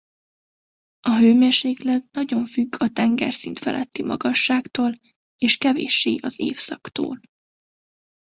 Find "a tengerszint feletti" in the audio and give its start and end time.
2.77-4.03